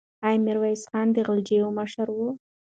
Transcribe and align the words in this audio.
آیا 0.25 0.37
میرویس 0.45 0.81
خان 0.89 1.07
د 1.15 1.17
غلجیو 1.27 1.75
مشر 1.79 2.07
و؟ 2.11 2.17